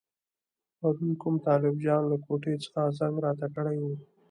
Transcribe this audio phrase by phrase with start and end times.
[0.77, 3.93] پرون کوم طالب جان له کوټې څخه زنګ راته کړی وو.